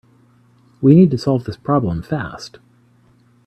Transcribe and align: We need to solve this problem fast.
We 0.81 0.95
need 0.95 1.11
to 1.11 1.17
solve 1.19 1.43
this 1.43 1.57
problem 1.57 2.01
fast. 2.01 2.57